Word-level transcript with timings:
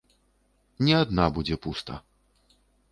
Не 0.87 0.95
адна 1.03 1.29
будзе 1.37 1.55
пуста. 1.69 2.03